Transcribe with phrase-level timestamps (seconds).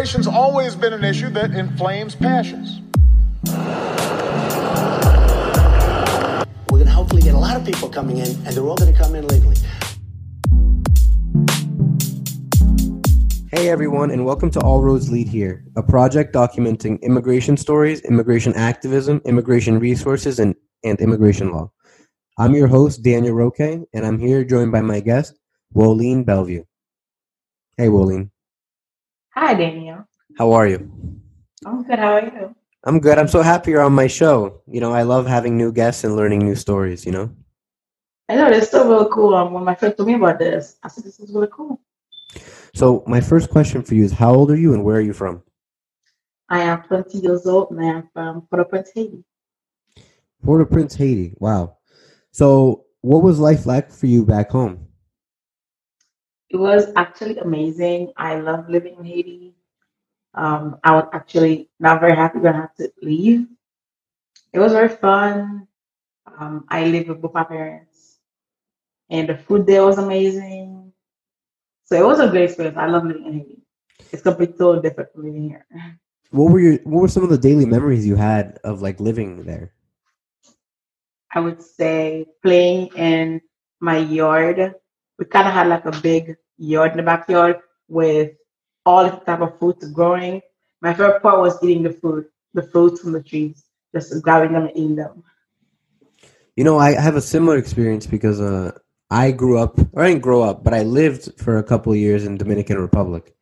[0.00, 2.80] Immigration's always been an issue that inflames passions.
[6.70, 8.94] We're going to hopefully get a lot of people coming in, and they're all going
[8.94, 9.56] to come in legally.
[13.52, 18.54] Hey everyone, and welcome to All Roads Lead Here, a project documenting immigration stories, immigration
[18.54, 21.70] activism, immigration resources, and, and immigration law.
[22.38, 25.38] I'm your host, Daniel Roque, and I'm here joined by my guest,
[25.76, 26.64] Woleen Bellevue.
[27.76, 28.30] Hey, Woleen.
[29.34, 30.04] Hi, Daniel.
[30.38, 30.90] How are you?
[31.64, 31.98] I'm good.
[31.98, 32.54] How are you?
[32.82, 33.16] I'm good.
[33.16, 34.62] I'm so happy you're on my show.
[34.66, 37.30] You know, I love having new guests and learning new stories, you know?
[38.28, 39.34] I know it's still really cool.
[39.34, 41.80] Um, when my friend told me about this, I said, this is really cool.
[42.74, 45.12] So, my first question for you is how old are you and where are you
[45.12, 45.42] from?
[46.48, 49.24] I am 20 years old and I am from Port-au-Prince, Haiti.
[50.42, 51.34] Port-au-Prince, Haiti.
[51.38, 51.76] Wow.
[52.32, 54.88] So, what was life like for you back home?
[56.50, 58.12] It was actually amazing.
[58.16, 59.54] I love living in Haiti.
[60.34, 63.46] Um, I was actually not very happy when I had to leave.
[64.52, 65.68] It was very fun.
[66.26, 68.18] Um, I live with both my parents,
[69.10, 70.92] and the food there was amazing.
[71.84, 72.76] So it was a great experience.
[72.78, 73.62] I love living in Haiti.
[74.12, 75.66] It's completely totally different from living here.
[76.30, 79.44] What were your what were some of the daily memories you had of like living
[79.44, 79.72] there?
[81.34, 83.40] I would say playing in
[83.80, 84.74] my yard.
[85.20, 88.32] We kind of had like a big yard in the backyard with
[88.86, 90.40] all the type of fruits growing.
[90.80, 93.62] My favorite part was eating the food, the fruits from the trees,
[93.94, 95.22] just grabbing them and eating them.
[96.56, 98.72] You know, I have a similar experience because uh,
[99.10, 101.98] I grew up, or I didn't grow up, but I lived for a couple of
[101.98, 103.34] years in Dominican Republic.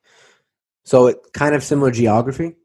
[0.84, 2.56] So it kind of similar geography.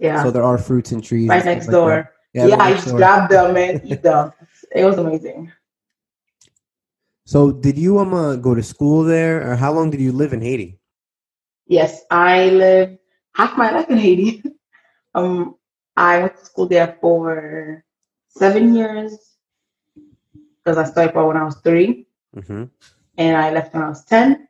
[0.00, 0.24] Yeah.
[0.24, 1.28] So there are fruits and trees.
[1.28, 1.90] right next like door.
[2.34, 2.48] that.
[2.48, 4.32] Yeah, right I just grabbed them and eat them.
[4.74, 5.52] It was amazing.
[7.28, 10.32] So did you um uh, go to school there, or how long did you live
[10.32, 10.80] in Haiti?
[11.66, 12.96] Yes, I lived
[13.36, 14.42] half my life in Haiti.
[15.14, 15.56] um,
[15.94, 17.84] I went to school there for
[18.30, 19.12] seven years
[20.56, 22.08] because I started when I was three.
[22.32, 22.64] hmm
[23.18, 24.48] and I left when I was 10.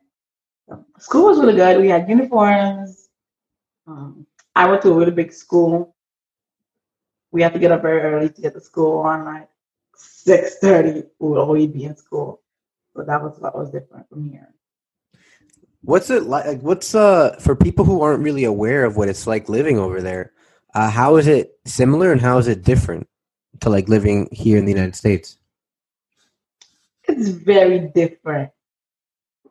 [0.69, 1.81] So, school was really good.
[1.81, 3.09] We had uniforms.
[3.87, 4.25] Um,
[4.55, 5.97] I went to a really big school.
[7.31, 9.49] We had to get up very early to get to school on like
[9.97, 11.09] 6.30.
[11.19, 12.39] We would always be in school.
[12.99, 14.53] So that was what was different from here.
[15.83, 16.45] What's it like?
[16.45, 20.01] like, What's uh for people who aren't really aware of what it's like living over
[20.01, 20.33] there?
[20.75, 23.07] Uh, how is it similar and how is it different
[23.61, 25.37] to like living here in the United States?
[27.05, 28.51] It's very different.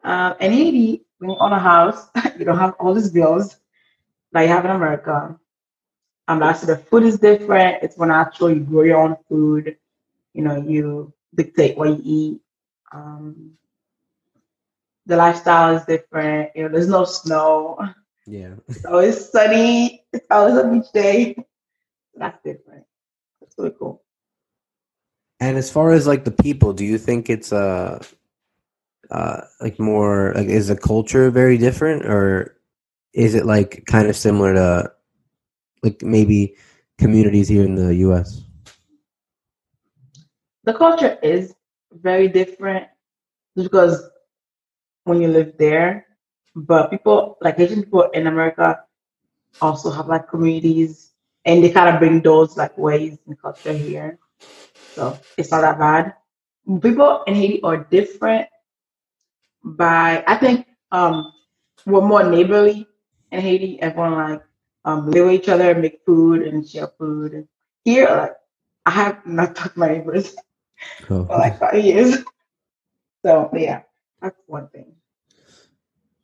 [0.05, 2.07] Um, in Haiti, when you own a house,
[2.39, 3.57] you don't have all these bills
[4.33, 5.41] that you have in America.
[6.29, 7.83] Um, last the food is different.
[7.83, 8.51] It's more natural.
[8.51, 9.79] You grow your own food.
[10.35, 12.41] You know, you dictate what you eat.
[12.93, 13.53] Um,
[15.07, 16.51] the lifestyle is different.
[16.55, 17.79] You know, there's no snow.
[18.27, 18.55] Yeah.
[18.71, 20.05] So it's always sunny.
[20.13, 21.37] It's always a beach day.
[22.15, 22.85] That's different.
[23.41, 24.03] That's really cool.
[25.41, 28.03] And as far as like the people, do you think it's uh
[29.11, 32.57] uh like more like is the culture very different or
[33.15, 34.93] is it like kind of similar to
[35.83, 36.55] like maybe
[36.99, 38.43] communities here in the US?
[40.69, 41.55] the culture is
[41.93, 42.87] very different
[43.57, 44.11] just because
[45.05, 46.07] when you live there,
[46.55, 48.85] but people like Asian people in America
[49.61, 51.13] also have like communities
[51.45, 54.19] and they kind of bring those like ways and culture here.
[54.97, 56.15] So it's not that bad.
[56.83, 58.49] People in Haiti are different
[59.65, 61.33] by I think um
[61.87, 62.87] we're more neighborly
[63.33, 63.81] in Haiti.
[63.81, 64.43] Everyone like
[64.85, 67.49] um live with each other, make food and share food.
[67.85, 68.35] Here like
[68.87, 70.35] I have not talked to my neighbors
[71.11, 71.25] Oh.
[71.25, 72.19] for like five years.
[73.25, 73.83] So yeah,
[74.23, 74.95] that's one thing.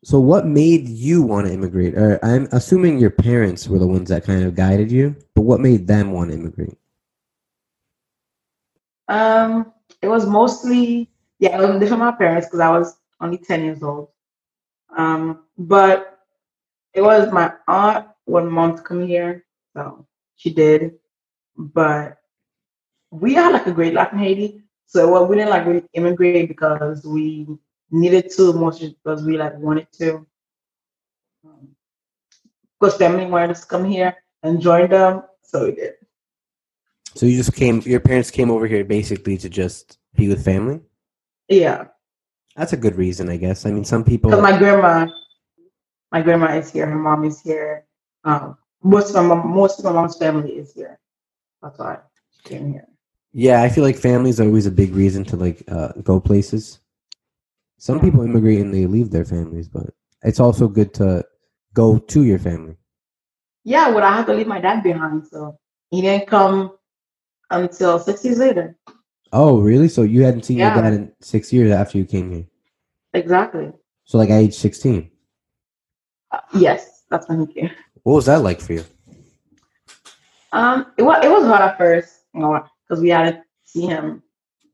[0.04, 1.94] So what made you want to immigrate?
[1.97, 5.60] Or I'm assuming your parents were the ones that kind of guided you, but what
[5.60, 6.76] made them want to immigrate?
[9.09, 13.38] Um, it was mostly yeah, it was different from my parents because I was only
[13.38, 14.08] ten years old.
[14.96, 16.20] Um, but
[16.93, 19.44] it was my aunt one mom to come here,
[19.75, 20.06] so
[20.37, 20.94] she did.
[21.56, 22.19] But
[23.20, 26.49] we had like a great life in Haiti, so well, we didn't like really immigrate
[26.49, 27.46] because we
[27.90, 30.26] needed to, mostly because we like wanted to.
[31.44, 31.69] Um,
[32.81, 35.94] because family wanted us to come here and join them, so we did.
[37.14, 40.81] So you just came your parents came over here basically to just be with family?
[41.49, 41.87] Yeah,
[42.56, 43.64] That's a good reason, I guess.
[43.64, 45.06] I mean some people my grandma,
[46.11, 47.87] my grandma is here, her mom is here.
[48.25, 50.99] Um, most of my most of my mom's family is here.
[51.62, 51.99] That's why
[52.32, 52.88] she came here.
[53.34, 56.78] Yeah, I feel like families are always a big reason to like uh, go places.
[57.78, 59.90] Some people immigrate and they leave their families, but
[60.22, 61.25] it's also good to
[61.75, 62.76] go to your family?
[63.64, 65.58] Yeah, well, I had to leave my dad behind, so
[65.90, 66.76] he didn't come
[67.50, 68.78] until six years later.
[69.32, 69.88] Oh, really?
[69.88, 70.72] So you hadn't seen Yeah.
[70.72, 72.46] your dad in six years after you came here?
[73.14, 73.72] Exactly.
[74.04, 75.10] So like at age sixteen.
[76.30, 77.70] Uh, yes, that's when he came.
[78.04, 78.84] What was that like for you?
[80.52, 84.22] Um, it was it was hard at first, you know, because we hadn't seen him.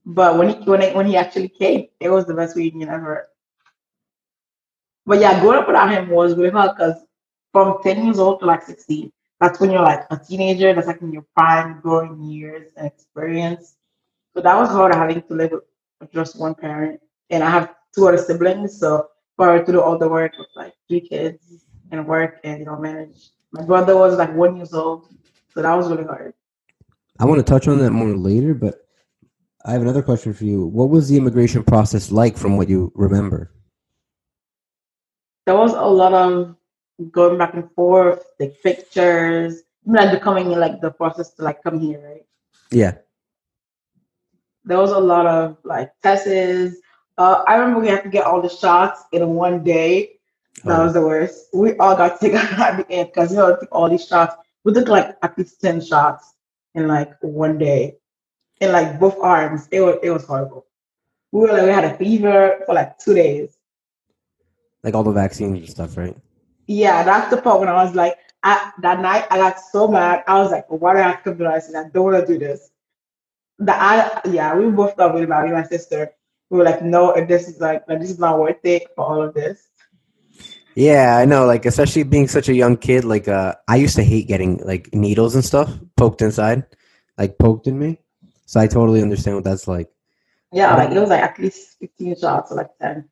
[0.07, 3.29] But when he when it, when he actually came, it was the best reunion ever.
[5.07, 6.97] But yeah, growing up without him was really hard because
[7.53, 10.73] from ten years old to like sixteen, that's when you're like a teenager.
[10.75, 13.77] That's like in your prime growing years and experience.
[14.35, 15.53] So that was hard having to live
[16.01, 18.79] with just one parent, and I have two other siblings.
[18.79, 22.59] So for her to do all the work with like three kids and work and
[22.61, 23.31] you know manage.
[23.53, 25.09] My brother was like one years old,
[25.53, 26.35] so that was really hard.
[27.21, 28.77] I want to touch on that more later, but
[29.67, 30.65] I have another question for you.
[30.65, 33.53] What was the immigration process like from what you remember?
[35.45, 36.57] There was a lot of
[37.13, 42.01] going back and forth, take pictures, like becoming like the process to like come here,
[42.03, 42.25] right?
[42.71, 42.95] Yeah.
[44.65, 46.77] There was a lot of like tests.
[47.19, 50.13] Uh, I remember we had to get all the shots in one day.
[50.65, 50.85] That Oh.
[50.85, 51.49] was the worst.
[51.53, 54.37] We all got taken at the end because you know all these shots.
[54.65, 56.33] We took like at least ten shots
[56.75, 57.97] in like one day,
[58.61, 59.69] in like both arms.
[59.71, 60.67] It was it was horrible.
[61.33, 63.57] We were like we had a fever for like two days.
[64.83, 66.17] Like all the vaccines and stuff, right?
[66.67, 70.25] Yeah, that's the part when I was like, I, that night I got so mad.
[70.27, 71.65] I was like, why do I have to come to life?
[71.69, 72.71] I don't want to do this.
[73.59, 75.45] The I yeah, we both got really mad.
[75.45, 76.13] Me and my sister,
[76.49, 79.05] we were like, no, if this is like, like, this is not worth it for
[79.05, 79.70] all of this.
[80.81, 81.45] Yeah, I know.
[81.45, 84.89] Like, especially being such a young kid, like, uh, I used to hate getting like
[84.95, 86.65] needles and stuff poked inside,
[87.19, 88.01] like poked in me.
[88.47, 89.91] So I totally understand what that's like.
[90.53, 93.11] Yeah, like it was like at least fifteen shots or like ten.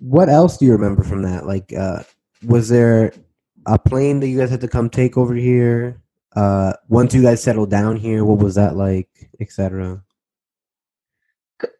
[0.00, 1.46] What else do you remember from that?
[1.46, 2.02] Like, uh,
[2.44, 3.12] was there
[3.66, 6.02] a plane that you guys had to come take over here?
[6.34, 10.02] Uh, once you guys settled down here, what was that like, etc.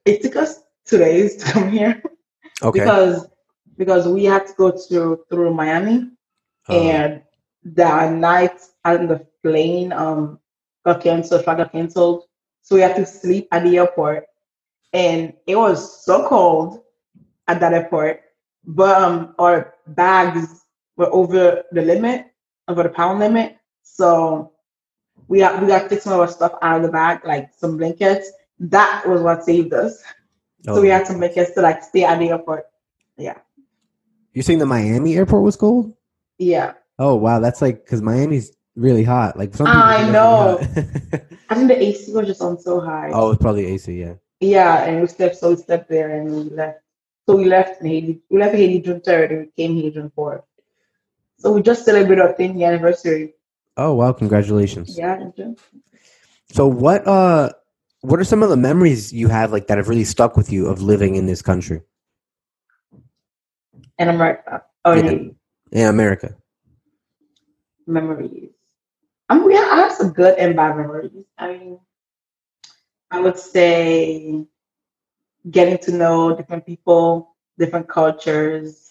[0.04, 2.00] It took us two days to come here
[2.62, 2.78] Okay.
[2.78, 3.26] because
[3.78, 6.10] because we had to go to through Miami
[6.68, 7.22] Uh, and
[7.64, 10.38] that night on the plane um
[10.84, 12.24] got canceled, flight got canceled.
[12.62, 14.26] So we had to sleep at the airport.
[14.92, 16.82] And it was so cold
[17.48, 18.22] at that airport.
[18.64, 20.64] But um our bags
[20.96, 22.26] were over the limit,
[22.68, 23.56] over the pound limit.
[23.82, 24.52] So
[25.28, 27.50] we got we got to take some of our stuff out of the bag, like
[27.56, 28.30] some blankets.
[28.60, 30.02] That was what saved us.
[30.64, 30.94] So we oh.
[30.94, 32.66] had some blankets to like stay at the airport.
[33.16, 33.38] Yeah.
[34.38, 35.92] You're saying the Miami airport was cold?
[36.38, 36.74] Yeah.
[36.96, 39.36] Oh wow, that's like because Miami's really hot.
[39.36, 40.58] Like some I know.
[41.50, 43.10] I think the AC was just on so high.
[43.12, 44.00] oh, it's probably AC.
[44.00, 44.14] Yeah.
[44.38, 46.78] Yeah, and we slept so we slept there and we left.
[47.26, 48.20] So we left in Haiti.
[48.30, 50.44] We left Haiti June third and we came here June fourth.
[51.38, 53.34] So we just celebrated our 10th anniversary.
[53.76, 54.96] Oh wow, congratulations.
[54.96, 55.30] Yeah.
[56.52, 57.50] So what uh
[58.02, 60.68] what are some of the memories you have like that have really stuck with you
[60.68, 61.82] of living in this country?
[63.98, 64.62] In America.
[64.84, 65.36] Oh, in
[65.70, 65.82] Yeah.
[65.82, 66.36] In America.
[67.86, 68.50] Memories.
[69.30, 71.24] We have, I have some good and bad memories.
[71.36, 71.80] I mean,
[73.10, 74.44] I would say
[75.50, 78.90] getting to know different people, different cultures,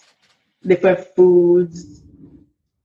[0.65, 2.01] different foods.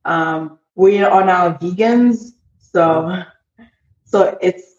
[0.05, 3.25] Um, we are now vegans, so
[4.05, 4.76] so it's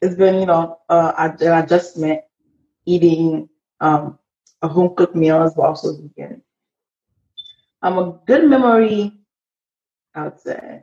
[0.00, 2.22] it's been you know uh, an adjustment
[2.86, 3.48] eating
[3.80, 4.18] um,
[4.62, 6.42] a home cooked meal meals but also vegan.
[7.82, 9.20] Um, a good memory,
[10.14, 10.82] I would say,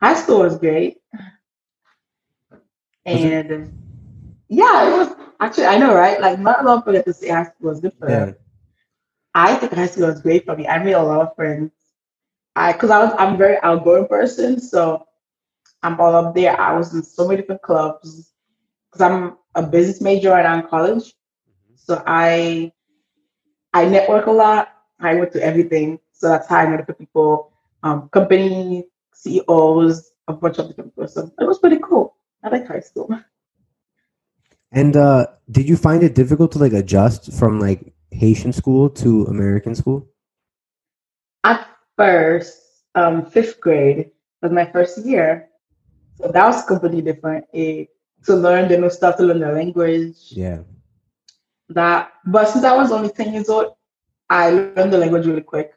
[0.00, 0.98] high school was great,
[3.06, 3.72] Was and
[4.48, 6.20] yeah, it was actually I know right.
[6.20, 8.28] Like not a lot of people to say high school was good for them.
[8.28, 8.34] Yeah.
[9.34, 10.66] I think high school was great for me.
[10.66, 11.72] I made a lot of friends.
[12.56, 15.06] I because I was I'm a very outgoing person, so
[15.82, 16.60] I'm all up there.
[16.60, 18.32] I was in so many different clubs
[18.90, 21.14] because I'm a business major right now in college.
[21.76, 22.72] So I
[23.72, 24.68] I network a lot.
[25.00, 25.98] I went to everything.
[26.20, 27.50] So that's how I met different people,
[27.82, 31.08] um, company CEOs, a bunch of different people.
[31.08, 32.14] So it was pretty cool.
[32.44, 33.08] I like high school.
[34.70, 39.24] And uh did you find it difficult to like adjust from like Haitian school to
[39.32, 40.06] American school?
[41.42, 44.10] At first, um, fifth grade
[44.42, 45.48] was my first year.
[46.16, 47.46] So that was completely different.
[47.54, 47.88] It,
[48.26, 50.16] to learn the new stuff, to learn the language.
[50.28, 50.58] Yeah.
[51.70, 53.72] That, but since I was only 10 years old,
[54.28, 55.72] I learned the language really quick,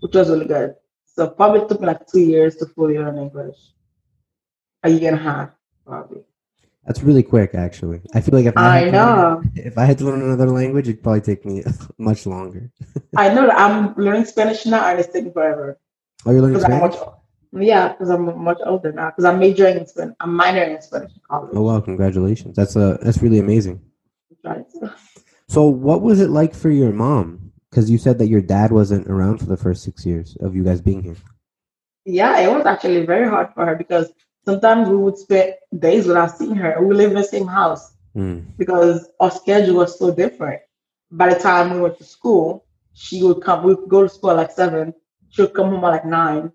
[0.00, 0.74] which was really good.
[1.06, 3.56] So probably took me like two years to fully learn English.
[4.84, 5.50] A year and a half,
[5.84, 6.22] probably.
[6.86, 8.00] That's really quick actually.
[8.14, 9.42] I feel like if I, I had to know.
[9.42, 11.62] learn, if I had to learn another language, it'd probably take me
[11.98, 12.70] much longer.
[13.16, 15.78] I know that I'm learning Spanish now and it's taking forever.
[16.24, 16.96] Oh, you're learning Spanish?
[16.96, 17.08] much,
[17.52, 19.10] yeah, because I'm much older now.
[19.10, 20.14] Because I'm majoring in Spanish.
[20.20, 21.50] I'm minoring in Spanish in college.
[21.52, 22.56] Oh wow, congratulations.
[22.56, 23.80] That's uh that's really amazing.
[24.44, 24.64] Right.
[25.50, 27.47] So what was it like for your mom?
[27.70, 30.64] Because you said that your dad wasn't around for the first six years of you
[30.64, 31.16] guys being here.
[32.04, 34.10] yeah, it was actually very hard for her because
[34.46, 36.82] sometimes we would spend days without seeing her.
[36.82, 38.38] We live in the same house Hmm.
[38.56, 40.62] because our schedule was so different.
[41.10, 43.62] By the time we went to school, she would come.
[43.64, 44.94] We would go to school at like seven.
[45.28, 46.50] She would come home at like nine,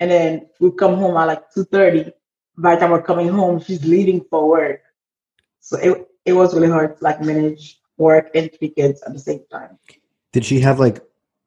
[0.00, 2.10] and then we'd come home at like two thirty.
[2.56, 4.80] By the time we're coming home, she's leaving for work.
[5.60, 9.18] So it it was really hard to like manage work and three kids at the
[9.20, 9.78] same time.
[10.34, 11.00] Did she have like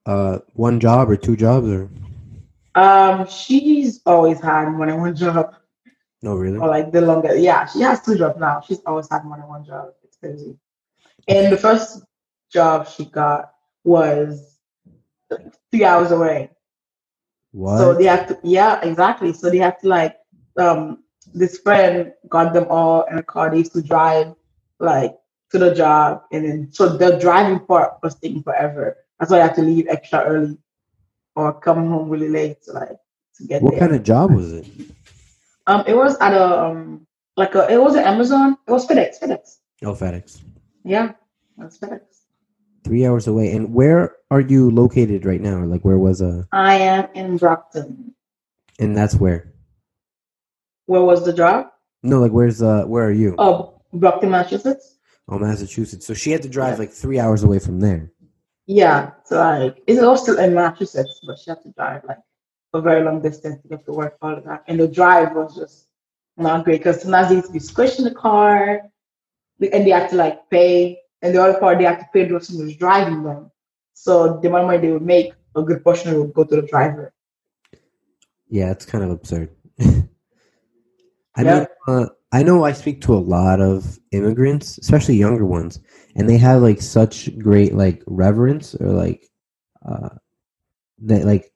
[0.05, 1.89] uh one job or two jobs or
[2.73, 5.55] Um, she's always had more than one job.
[6.23, 6.57] no really?
[6.57, 7.35] or like the longer.
[7.35, 8.61] Yeah, she has two jobs now.
[8.65, 9.89] She's always had more than one job.
[10.03, 10.57] It's crazy.
[11.27, 12.03] And the first
[12.49, 13.51] job she got
[13.83, 14.57] was
[15.69, 16.51] three hours away.
[17.51, 17.79] What?
[17.79, 19.33] So they have to, yeah, exactly.
[19.33, 20.15] So they have to like,
[20.57, 21.03] um,
[21.33, 23.49] this friend got them all in a car.
[23.49, 24.33] They used to drive
[24.79, 25.13] like
[25.51, 28.97] to the job, and then so the driving part was taking forever.
[29.19, 30.57] That's why I have to leave extra early
[31.35, 32.97] or come home really late to like
[33.37, 33.79] to get what there.
[33.79, 34.67] kind of job was it?
[35.67, 38.57] Um, it was at a um like a it wasn't Amazon.
[38.67, 39.19] It was FedEx.
[39.21, 39.57] FedEx.
[39.83, 40.41] Oh, FedEx.
[40.83, 41.13] Yeah,
[41.57, 42.01] that's FedEx.
[42.83, 43.51] Three hours away.
[43.51, 45.63] And where are you located right now?
[45.63, 48.13] Like where was uh I am in Brockton.
[48.79, 49.53] and that's where?
[50.85, 51.67] Where was the job?
[52.03, 53.35] No, like where's uh where are you?
[53.37, 54.96] Oh, Brockton, Massachusetts.
[55.29, 56.05] Oh, Massachusetts.
[56.05, 58.11] So she had to drive like three hours away from there.
[58.65, 62.19] Yeah, so like it's also in Massachusetts, but she had to drive like
[62.73, 64.63] a very long distance to get to work, all of that.
[64.67, 65.87] And the drive was just
[66.37, 68.81] not great because sometimes they used to be squished in the car,
[69.61, 72.33] and they have to like pay, and the other part they have to pay the
[72.33, 73.51] person who's driving them.
[73.93, 76.43] So the amount of money they would make, a good portion of it would go
[76.43, 77.13] to the driver.
[78.49, 79.49] Yeah, it's kind of absurd.
[79.79, 81.59] I Yeah.
[81.59, 85.79] mean, uh, I know I speak to a lot of immigrants, especially younger ones,
[86.15, 89.25] and they have like such great like reverence or like
[89.85, 90.09] uh,
[91.03, 91.53] that like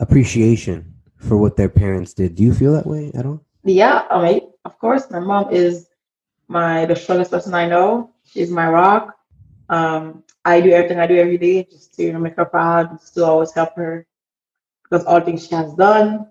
[0.00, 2.34] appreciation for what their parents did.
[2.34, 3.44] Do you feel that way at all?
[3.62, 5.86] Yeah, I mean, of course, my mom is
[6.48, 8.10] my the strongest person I know.
[8.24, 9.16] She's my rock.
[9.68, 12.98] Um, I do everything I do every day just to you know, make her proud,
[12.98, 14.06] just to always help her
[14.82, 16.26] because all things she has done.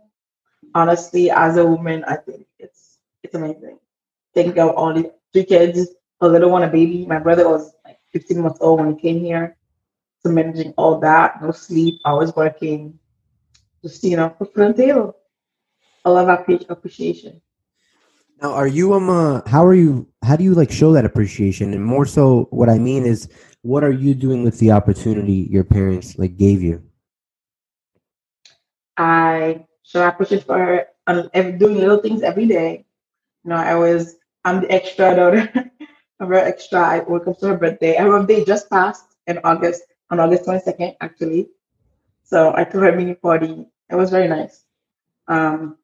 [0.75, 2.88] Honestly, as a woman, I think it's
[3.29, 3.77] it's amazing.
[4.33, 5.89] Care of all the three kids,
[6.21, 7.05] a little one, a baby.
[7.05, 9.57] My brother was like 15 months old when he came here.
[10.23, 12.97] So managing all that, no sleep, always working,
[13.83, 15.15] just you know, put on the table.
[16.05, 17.41] A lot of appre- appreciation.
[18.41, 19.09] Now, are you um?
[19.09, 20.07] Uh, how are you?
[20.23, 21.73] How do you like show that appreciation?
[21.73, 23.27] And more so, what I mean is,
[23.63, 26.81] what are you doing with the opportunity your parents like gave you?
[28.95, 32.85] I show appreciation for her and ev- doing little things every day.
[33.49, 35.51] You know, I was I'm the extra daughter.
[36.19, 36.81] I'm very extra.
[36.81, 37.95] I woke up to her birthday.
[37.95, 41.49] Her birthday just passed in August, on August 22nd, actually.
[42.21, 43.65] So I threw her a mini party.
[43.89, 44.65] It was very nice.
[45.27, 45.77] Um,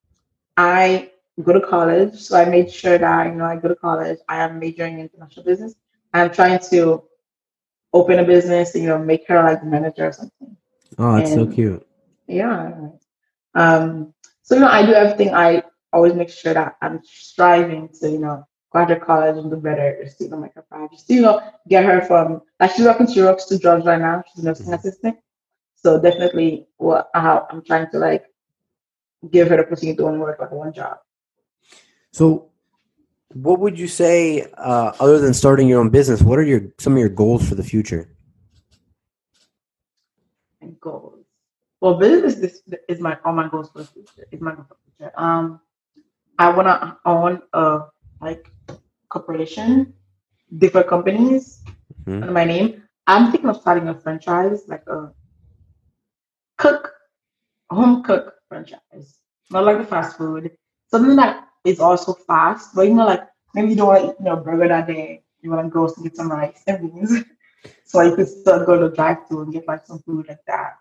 [0.56, 1.10] I
[1.42, 4.20] go to college, so I made sure that you know I go to college.
[4.30, 5.74] I am majoring in international business.
[6.14, 7.04] I'm trying to
[7.94, 10.56] open a business, you know, make her like the manager or something.
[11.00, 11.84] Oh, that's so cute.
[12.28, 12.90] Yeah.
[13.56, 15.34] Um, so you know, I do everything.
[15.34, 15.64] I
[15.96, 20.18] always make sure that I'm striving to, you know, go college and do better, just
[20.18, 20.92] to, you know, make her proud.
[20.92, 24.00] Just to, you know, get her from like she's working she works two jobs right
[24.00, 24.22] now.
[24.28, 24.80] She's a nursing Mhm.
[24.80, 25.18] assistant.
[25.76, 28.26] So definitely what how I'm trying to like
[29.32, 30.98] give her the opportunity to only work like one job.
[32.12, 32.50] So,
[33.34, 36.22] what would you say, uh, other than starting your own business?
[36.22, 38.10] What are your some of your goals for the future?
[40.62, 41.26] and goals.
[41.82, 44.26] Well, business is, is my all my goals for the future.
[44.32, 45.20] Is my goal for the future.
[45.20, 45.62] Um,
[46.40, 47.82] I wanna own a
[48.22, 48.52] like
[49.10, 49.94] corporation,
[50.58, 51.64] different companies
[52.08, 52.22] Mhm.
[52.22, 52.84] under my name.
[53.08, 55.14] I'm thinking of starting a franchise, like a
[56.58, 56.92] cook,
[57.70, 59.20] home cook franchise,
[59.52, 60.52] not like the fast food.
[60.88, 63.24] Something that is also fast, but you know, like
[63.54, 65.24] maybe you don't want to eat you know burger that day.
[65.42, 67.24] You want to go to get some rice and beans.
[67.86, 70.74] So you could still go to drive through and get like some food like that.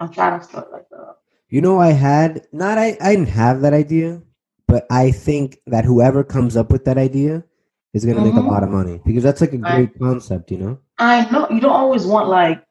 [0.00, 1.16] I'm trying to start like that.
[1.48, 4.22] You know, I had not I, I didn't have that idea,
[4.70, 7.44] but I think that whoever comes up with that idea
[7.92, 8.46] is going to make Mhm.
[8.46, 10.78] a lot of money because that's like a great concept, you know.
[10.98, 12.64] I know you don't always want like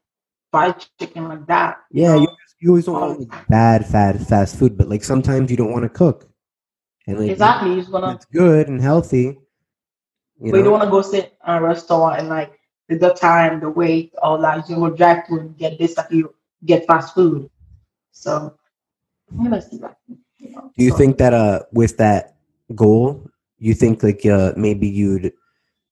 [0.52, 1.78] fried chicken like that.
[1.92, 2.28] Yeah, you,
[2.62, 5.84] you always don't want like, bad, fat, fast food, but like sometimes you don't want
[5.84, 6.30] to cook,
[7.08, 7.72] and like exactly.
[7.72, 9.38] You just wanna, it's good and healthy.
[10.42, 13.60] You but you don't want to go sit in a restaurant and like the time,
[13.60, 14.70] the wait, all that.
[14.70, 16.34] You go drive through and get this like you
[16.66, 17.50] get fast food.
[18.12, 18.56] So
[19.32, 19.98] I'm gonna see that.
[20.40, 22.36] Do you think that uh with that
[22.76, 25.34] goal, you think like uh maybe you'd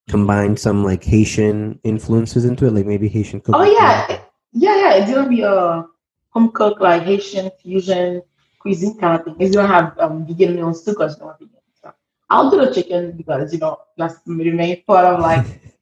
[0.09, 3.61] combine some like Haitian influences into it, like maybe Haitian cooking?
[3.61, 4.21] Oh yeah,
[4.53, 4.93] yeah, yeah.
[4.95, 5.85] It's gonna be a
[6.29, 8.21] home cook like Haitian fusion
[8.59, 9.35] cuisine kind of thing.
[9.39, 11.61] It's gonna have um, vegan meals too, cause no vegan.
[11.81, 11.93] So
[12.29, 15.45] I'll do the chicken because you know that's the main part of like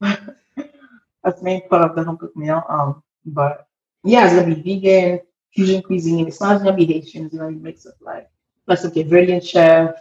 [1.22, 2.62] that's the main part of the home cooked meal.
[2.68, 3.68] Um, but
[4.02, 5.20] yeah, it's gonna be vegan
[5.54, 6.26] fusion cuisine.
[6.26, 7.26] It's not gonna be Haitian.
[7.26, 8.28] It's gonna be mixed with like
[8.66, 9.94] like some Cambodian chef,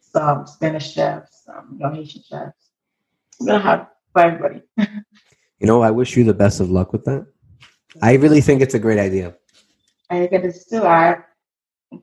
[0.00, 2.70] some Spanish chefs, some Haitian chefs.
[3.40, 4.62] I'm gonna have for everybody.
[5.58, 7.26] You know, I wish you the best of luck with that.
[8.02, 9.34] I really think it's a great idea.
[10.10, 11.22] I get it still I'm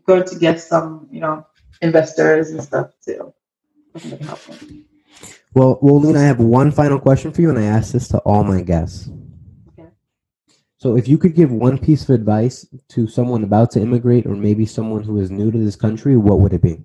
[0.05, 1.45] going to get some, you know,
[1.81, 3.33] investors and stuff too.
[3.93, 4.85] Them.
[5.53, 8.43] Well, Wolene, I have one final question for you, and I ask this to all
[8.43, 9.09] my guests.
[10.83, 14.35] So, if you could give one piece of advice to someone about to immigrate, or
[14.35, 16.83] maybe someone who is new to this country, what would it be?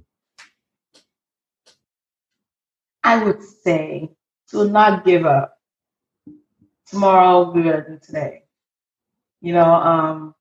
[3.03, 4.13] I would say
[4.51, 5.59] to not give up.
[6.87, 8.45] Tomorrow will be better than today.
[9.41, 10.37] You know, um,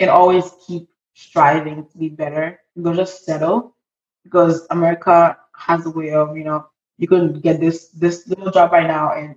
[0.00, 2.58] and always keep striving to be better.
[2.82, 3.76] Don't just settle
[4.24, 6.66] because America has a way of, you know,
[6.98, 9.36] you can get this this little job right now and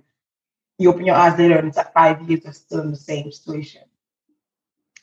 [0.80, 3.30] you open your eyes later and it's like five years you're still in the same
[3.32, 3.82] situation.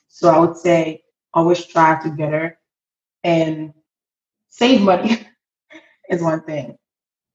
[0.10, 1.04] So I would say
[1.34, 2.60] always strive to better
[3.24, 3.74] and
[4.50, 5.28] save money
[6.10, 6.78] is one thing.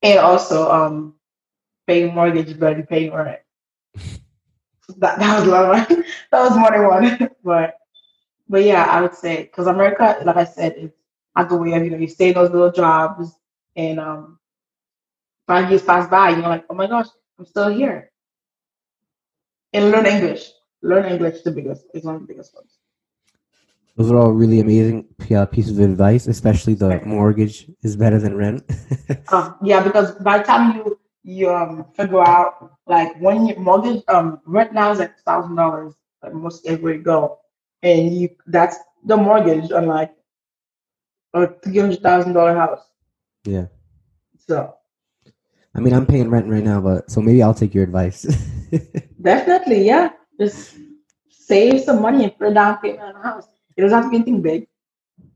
[0.03, 1.15] And also um
[1.87, 3.41] paying mortgage than paying rent.
[4.99, 5.99] That that was a lot of
[6.33, 7.31] that was more than one.
[7.45, 7.79] but
[8.49, 10.93] but yeah, I would say because America, like I said, is
[11.37, 13.35] has a way of you know you stay in those little jobs
[13.77, 14.39] and um
[15.49, 17.09] five years pass by, you're like, oh my gosh,
[17.39, 18.12] I'm still here.
[19.73, 20.51] And learn English.
[20.83, 22.79] Learn English is the biggest is one of the biggest ones.
[23.97, 25.05] Those are all really amazing
[25.51, 28.65] pieces of advice, especially the mortgage is better than rent.
[29.29, 34.03] Uh, yeah, because by the time you you um figure out like when your mortgage
[34.09, 37.39] um rent now is like thousand dollars like most everywhere you go,
[37.83, 40.13] and you that's the mortgage on like
[41.35, 42.91] a three hundred thousand dollar house.
[43.45, 43.67] yeah.
[44.37, 44.75] So
[45.75, 48.27] I mean, I'm paying rent right now, but so maybe I'll take your advice.
[49.23, 50.77] definitely, yeah, just
[51.31, 53.49] save some money and put a down payment on a house.
[53.77, 54.67] It doesn't have to be anything big.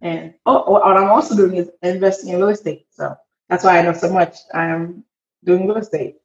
[0.03, 2.87] And oh, oh, what I'm also doing is investing in real estate.
[2.91, 3.15] So
[3.49, 4.37] that's why I know so much.
[4.55, 5.05] I am
[5.45, 6.17] doing real estate.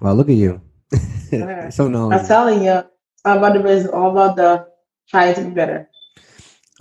[0.00, 0.60] well, look at you.
[1.32, 1.70] Yeah.
[1.70, 4.66] so I'm telling you, it's all about the business, all about the
[5.08, 5.88] trying to be better.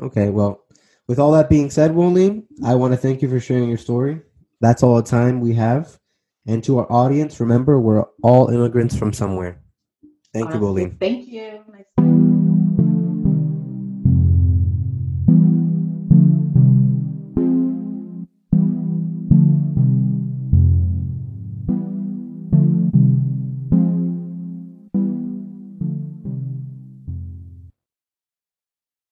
[0.02, 0.65] Okay, well,
[1.08, 4.20] with all that being said, Wolene, I want to thank you for sharing your story.
[4.60, 5.98] That's all the time we have.
[6.46, 9.61] And to our audience, remember, we're all immigrants from somewhere.
[10.34, 11.00] Thank you, Bolin.
[11.00, 11.63] Thank you.
[11.72, 12.11] Nice